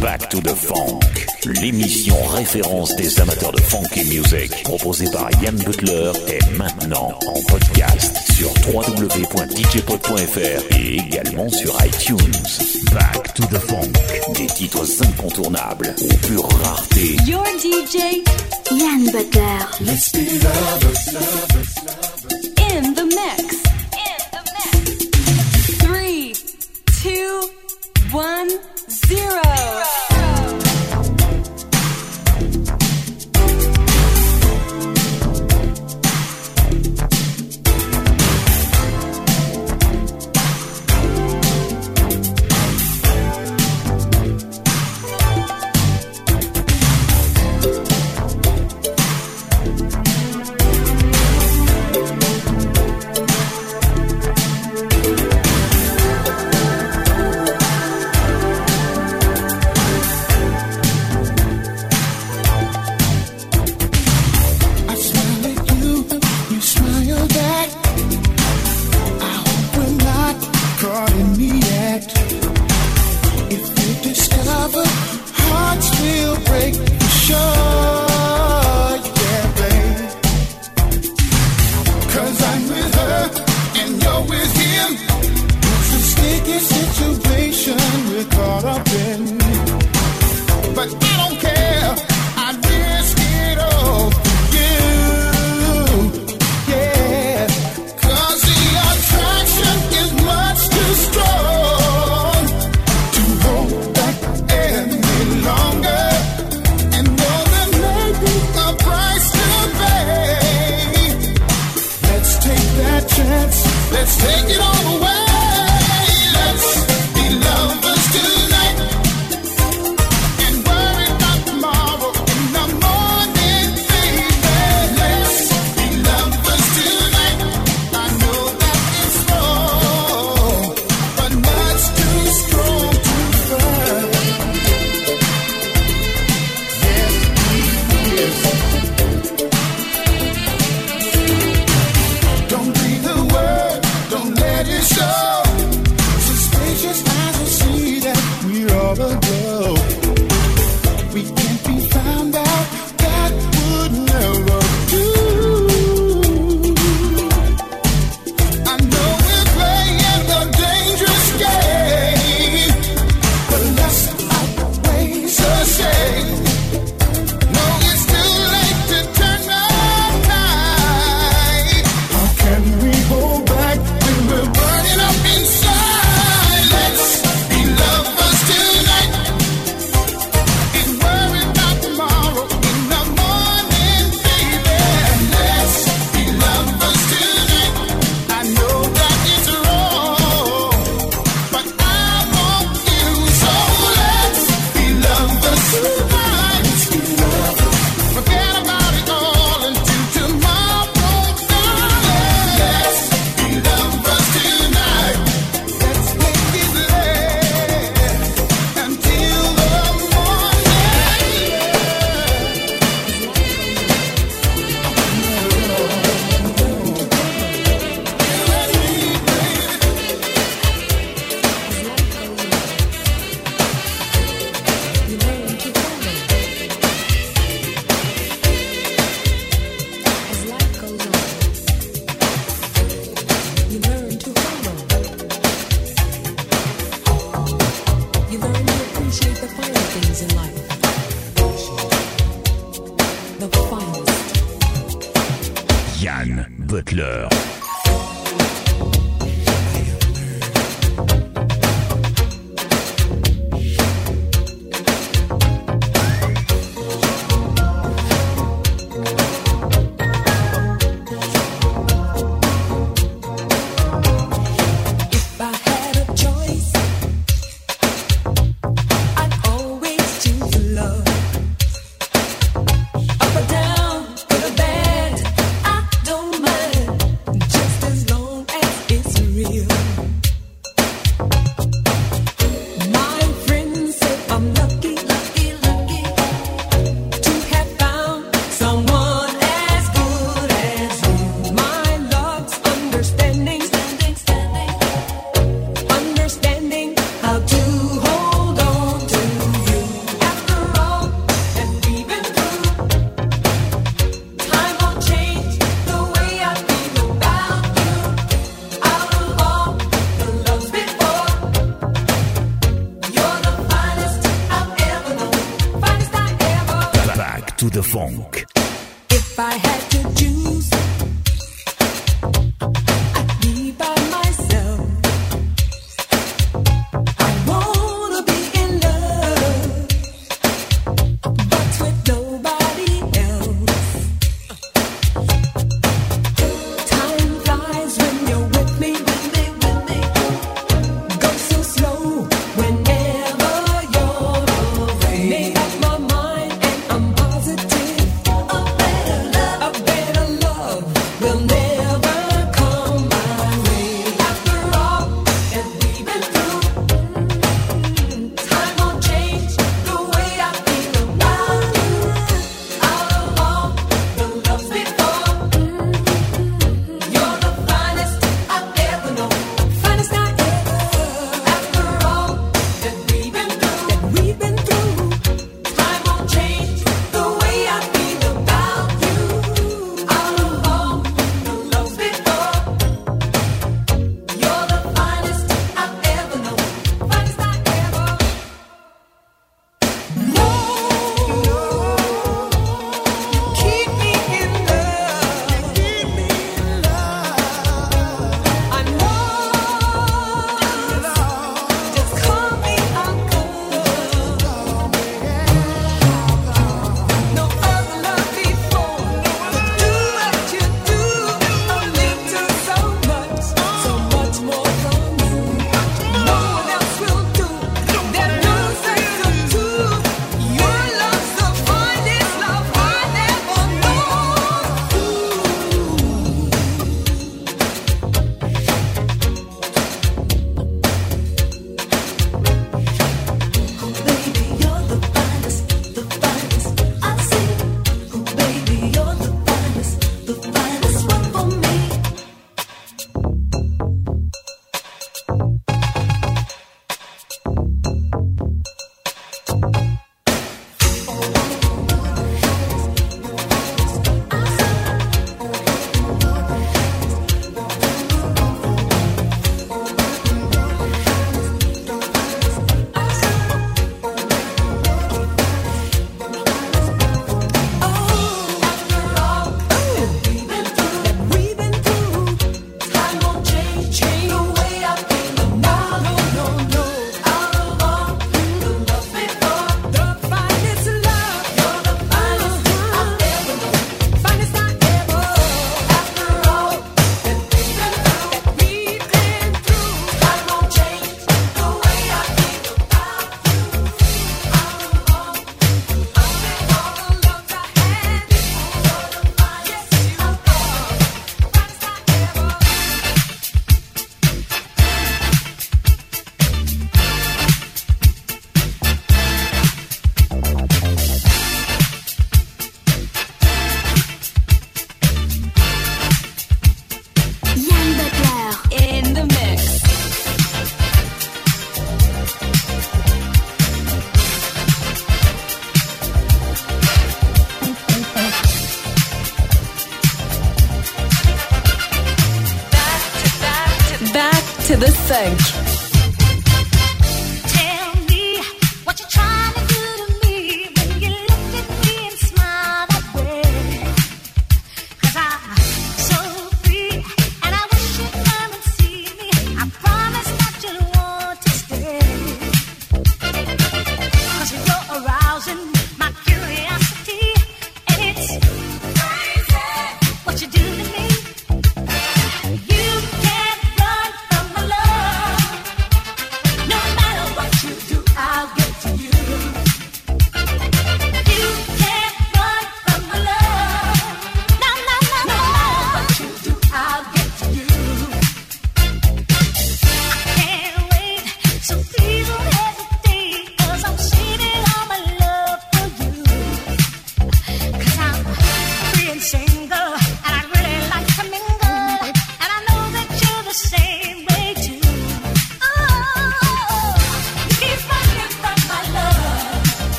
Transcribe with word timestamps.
Back 0.00 0.28
to 0.30 0.40
the 0.40 0.54
Funk, 0.54 1.00
l'émission 1.60 2.16
référence 2.34 2.94
des 2.96 3.20
amateurs 3.20 3.52
de 3.52 3.60
funk 3.60 3.82
et 3.96 4.04
music, 4.04 4.62
proposée 4.62 5.10
par 5.10 5.28
Yann 5.42 5.56
Butler, 5.56 6.12
est 6.28 6.50
maintenant 6.56 7.18
en 7.26 7.42
podcast 7.42 8.16
sur 8.32 8.48
www.djpod.fr 8.72 10.62
et 10.76 10.94
également 10.96 11.48
sur 11.48 11.76
iTunes. 11.84 12.32
Back 12.92 13.34
to 13.34 13.44
the 13.46 13.58
Funk, 13.58 13.92
des 14.34 14.46
titres 14.46 14.86
incontournables 15.02 15.92
aux 16.00 16.16
pure 16.26 16.48
rareté. 16.62 17.16
Your 17.26 17.44
DJ, 17.58 18.22
Yann 18.70 19.04
Butler. 19.06 19.66
Let's 19.80 20.12
be 20.12 20.18
lovers, 20.42 21.12
lovers, 21.12 21.74
lovers. 21.84 22.26
In 22.72 22.94
the 22.94 23.04
mix. 23.04 23.56
In 23.92 24.18
the 24.32 24.42
mix. 24.54 24.78
Three, 25.80 26.32
two, 27.02 27.50
one, 28.12 28.48
zero. 28.88 29.42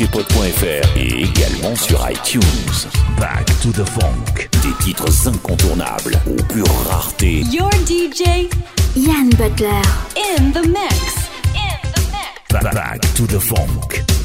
et 0.00 1.22
également 1.22 1.74
sur 1.74 1.98
iTunes. 2.08 2.42
Back 3.18 3.46
to 3.62 3.70
the 3.72 3.84
Funk. 3.84 4.48
Des 4.62 4.84
titres 4.84 5.26
incontournables 5.26 6.20
aux 6.26 6.42
pures 6.44 6.66
raretés. 6.88 7.42
Your 7.50 7.70
DJ, 7.84 8.48
Yann 8.94 9.28
Butler. 9.30 9.82
In 10.16 10.52
the 10.52 10.68
mix. 10.68 11.30
In 11.52 11.90
the 11.94 12.00
mix. 12.12 12.74
Back 12.74 13.00
to 13.14 13.26
the 13.26 13.40
Funk. 13.40 14.17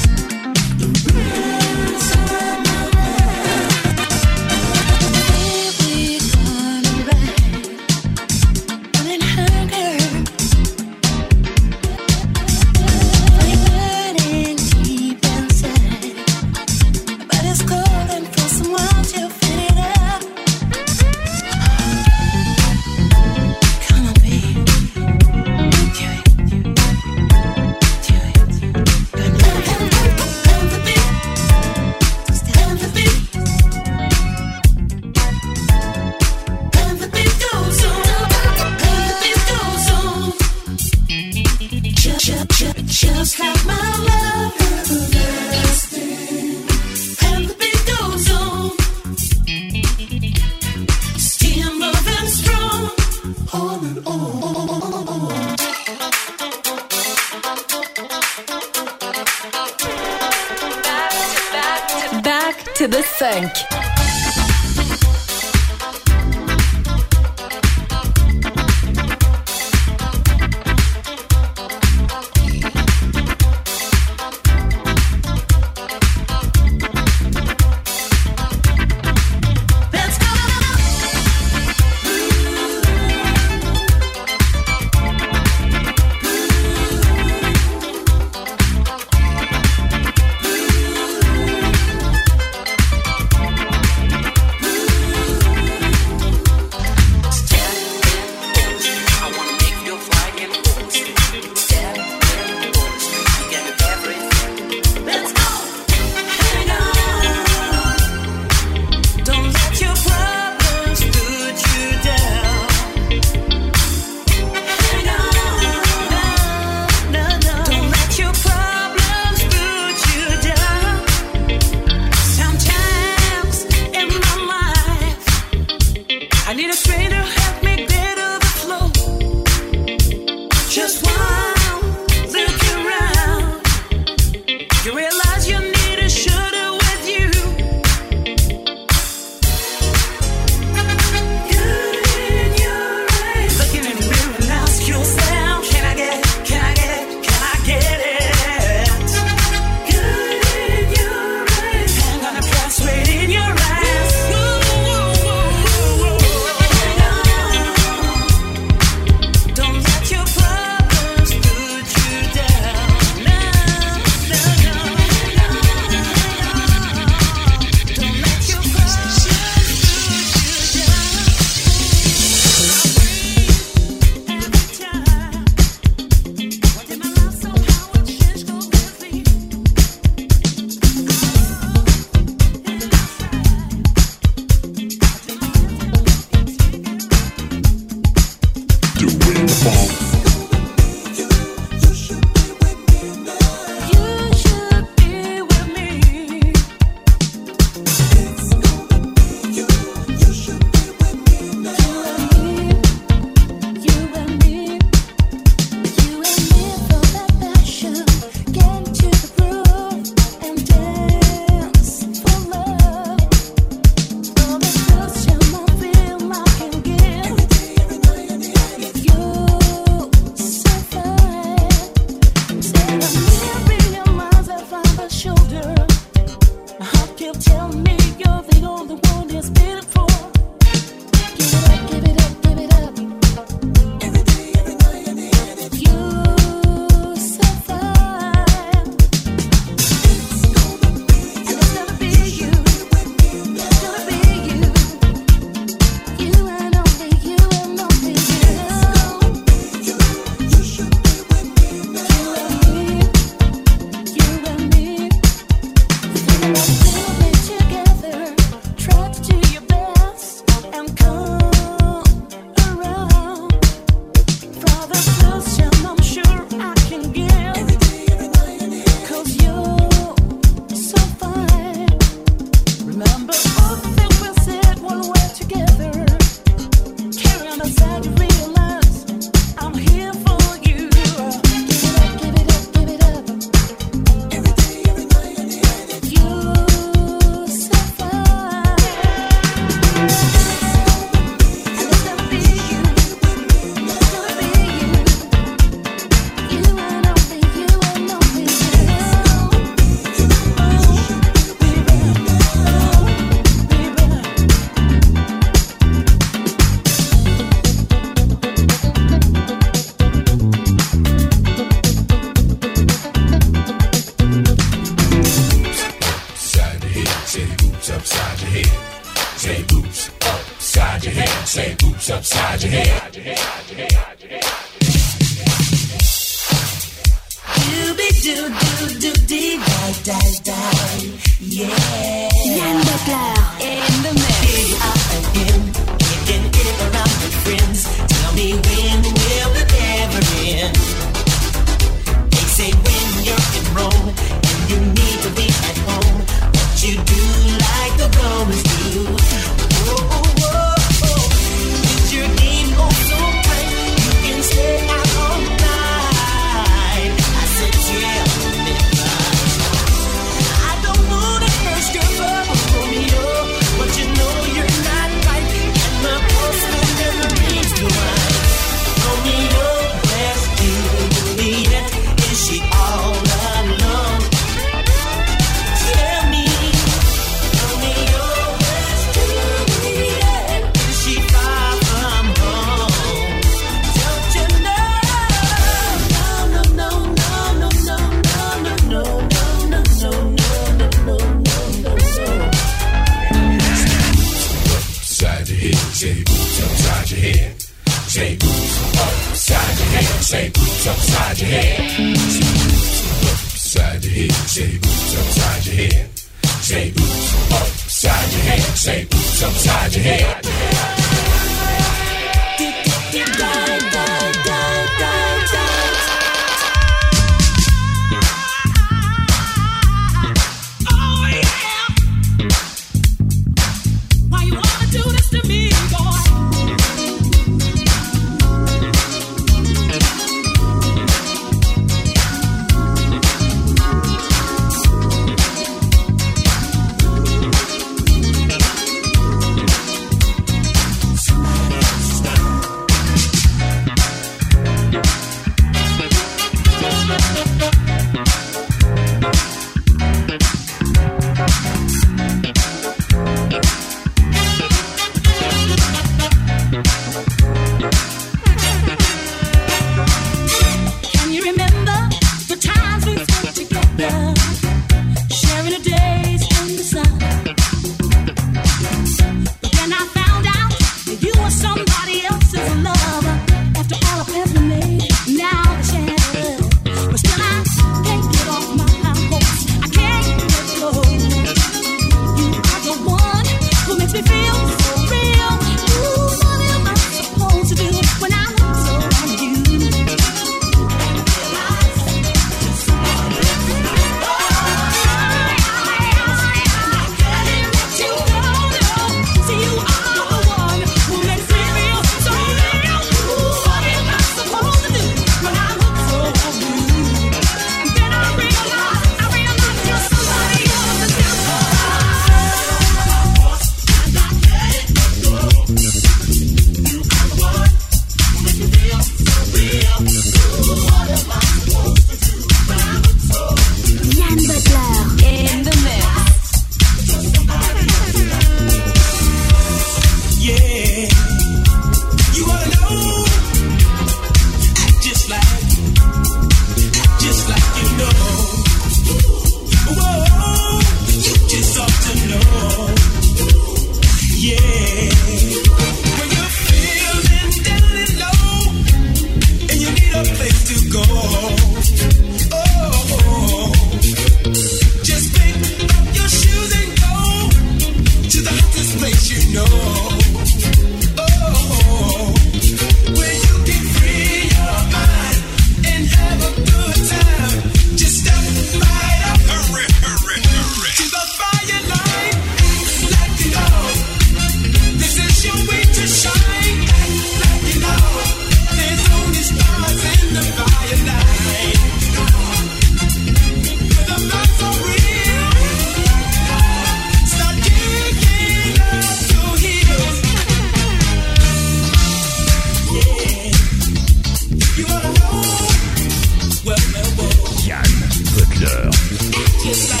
Just 599.73 599.89
like 599.89 600.00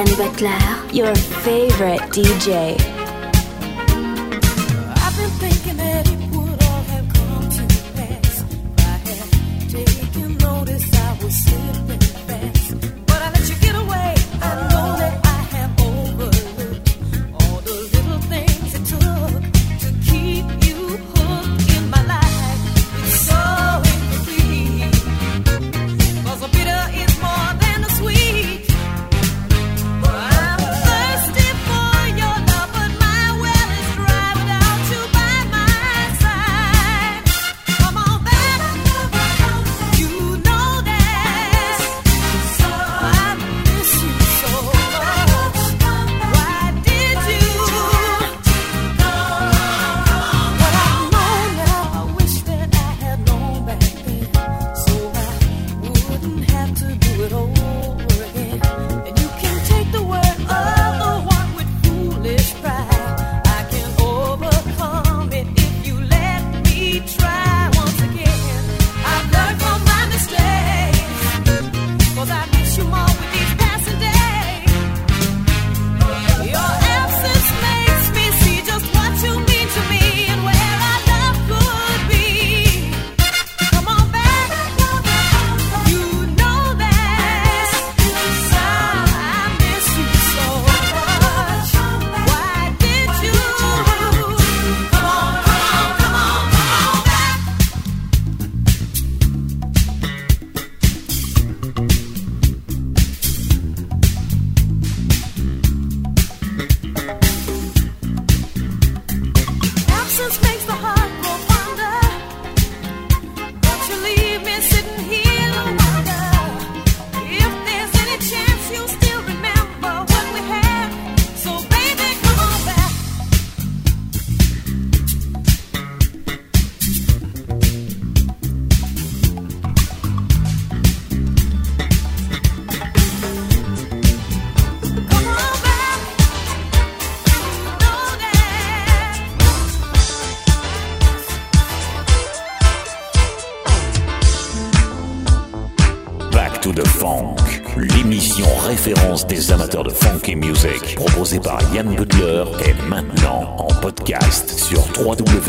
Anne 0.00 0.16
Butler, 0.16 0.94
your 0.94 1.14
favorite 1.14 2.00
DJ. 2.10 2.99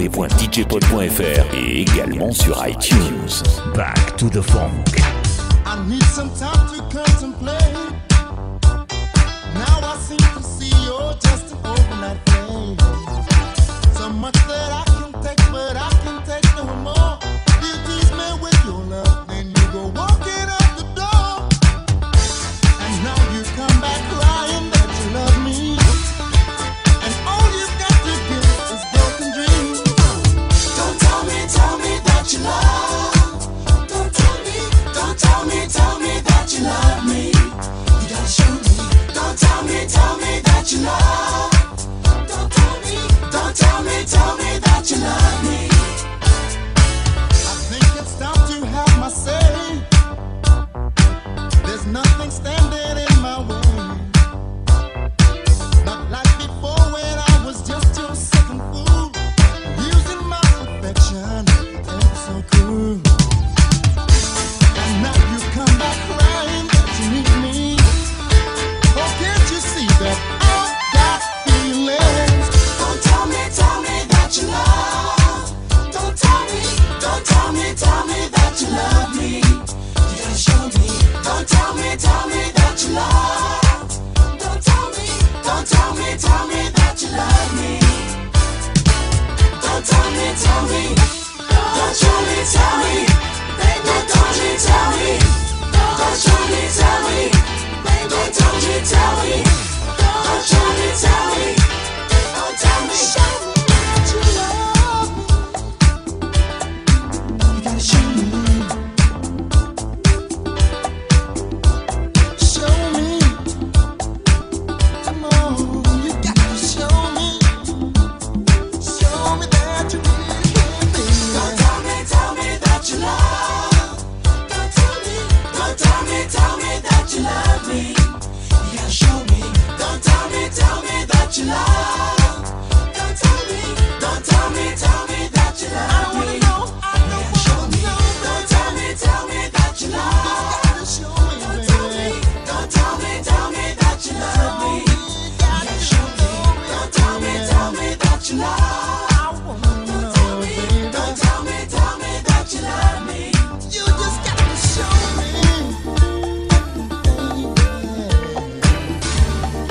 www.djpod.fr 0.08 1.56
et 1.56 1.82
également 1.82 2.32
sur 2.32 2.58
iTunes. 2.68 3.44
Back 3.76 4.18
to 4.18 4.30
the 4.30 4.42
funk. 4.42 5.00
I 5.66 5.78
need 5.88 6.04
some 6.04 6.30
time. 6.38 6.61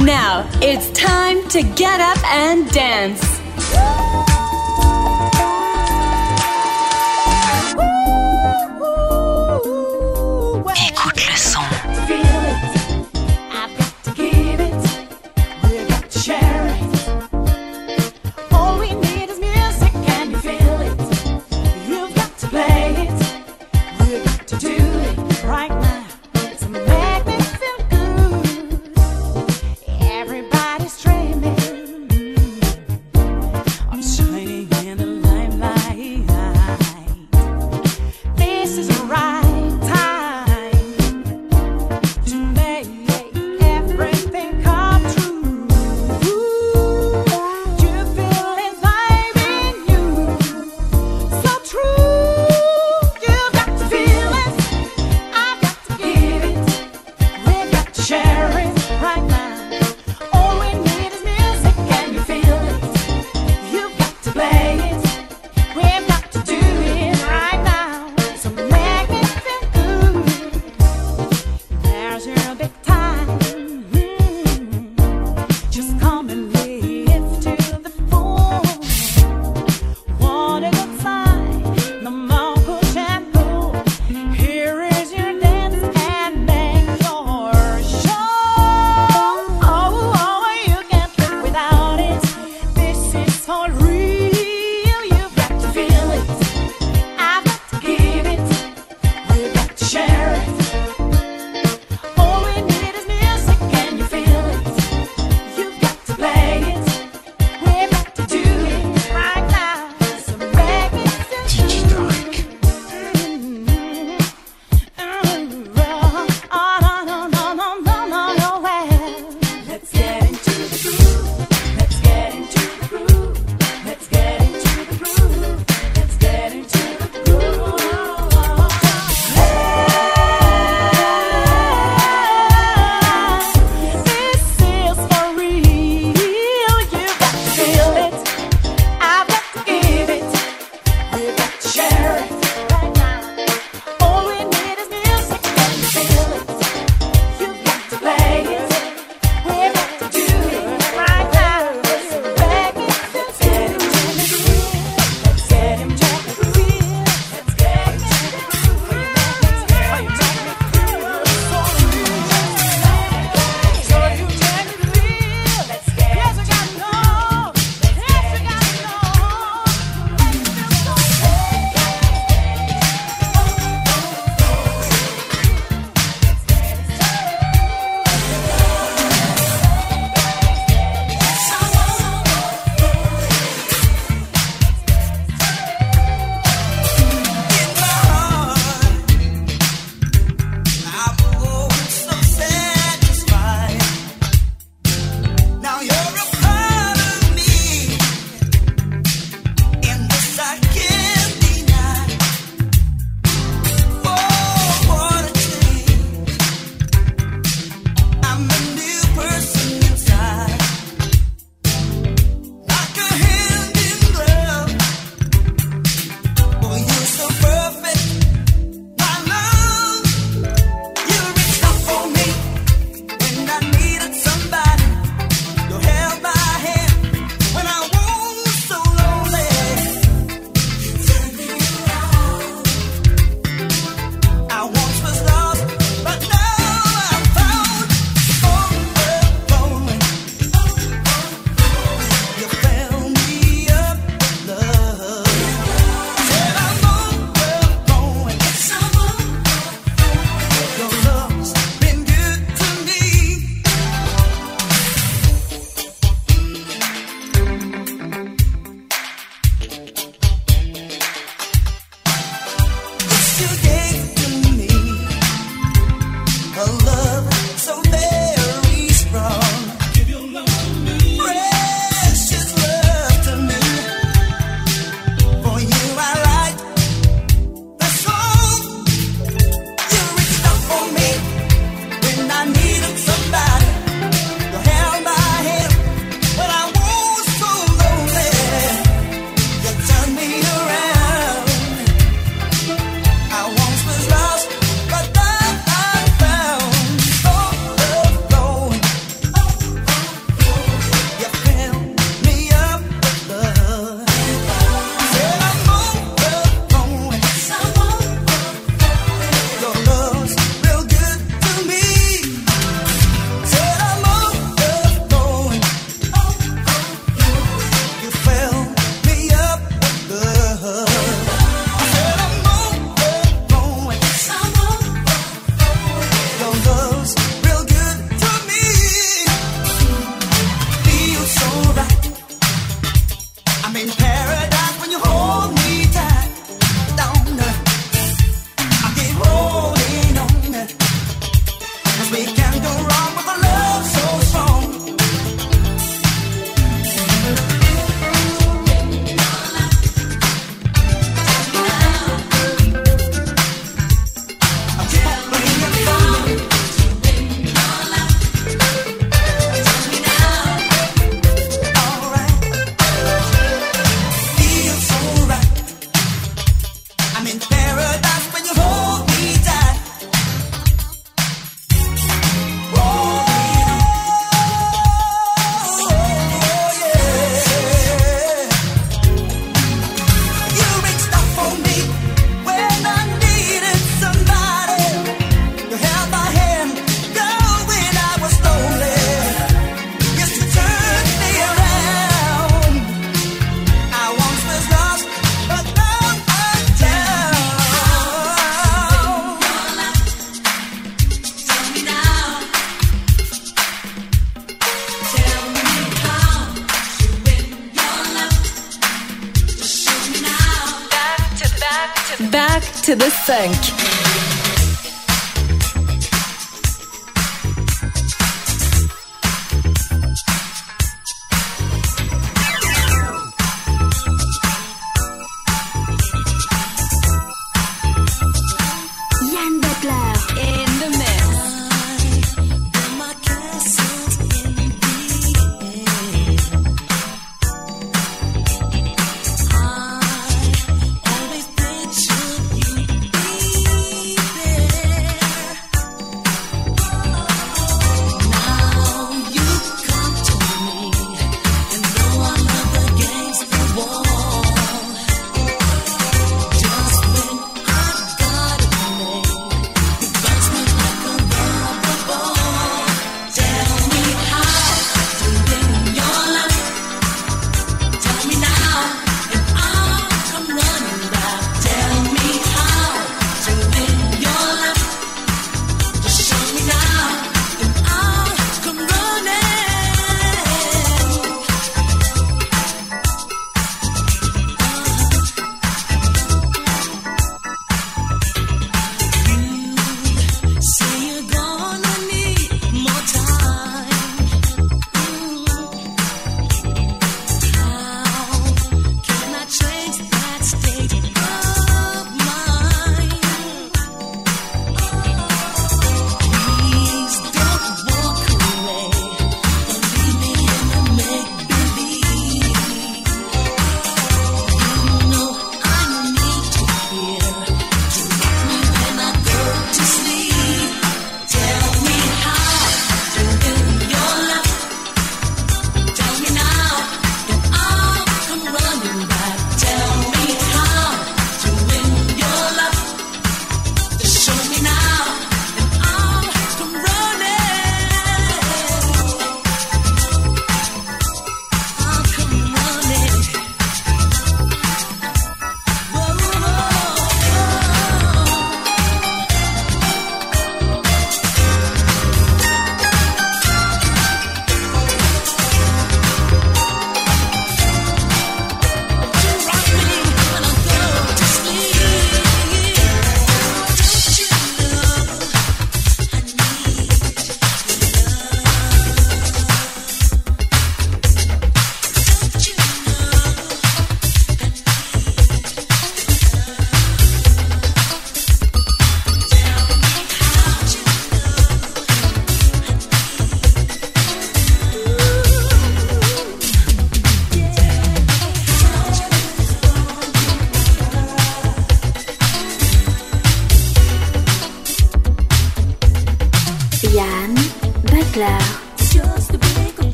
Now 0.00 0.48
it's 0.60 0.90
time 0.90 1.48
to 1.50 1.62
get 1.62 2.00
up 2.00 2.18
and 2.24 2.68
dance. 2.70 3.37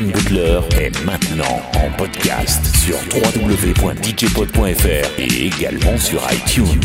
Yann 0.00 0.12
Butler 0.12 0.60
est 0.78 1.04
maintenant 1.04 1.60
en 1.74 1.90
podcast 1.98 2.64
sur 2.76 2.96
www.djpod.fr 3.14 5.18
et 5.18 5.46
également 5.46 5.98
sur 5.98 6.22
iTunes. 6.32 6.80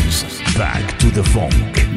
Back 0.58 0.98
to 0.98 1.08
the 1.08 1.22
Funk. 1.26 1.48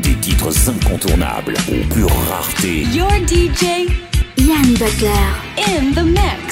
Des 0.01 0.15
titres 0.15 0.69
incontournables 0.69 1.55
aux 1.67 1.93
pure 1.93 2.09
rareté. 2.29 2.83
Your 2.93 3.11
DJ, 3.27 3.89
Yann 4.37 4.73
Butler, 4.75 5.09
in 5.57 5.91
the 5.93 6.05
mix. 6.05 6.48